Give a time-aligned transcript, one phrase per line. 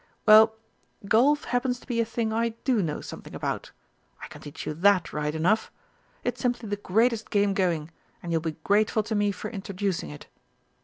[0.25, 0.55] Well,
[1.07, 3.71] Golf happens to be a thing I do know something about.
[4.19, 5.71] I can teach you that right enough.
[6.23, 7.91] It's simply the greatest game going,
[8.23, 10.25] and you'll be grateful to me for introducing it.